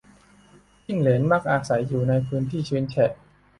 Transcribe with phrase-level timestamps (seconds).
[0.85, 3.11] จิ้งเหลน มักอาศัยอยู่ในพื้นที่ชื้นแฉะ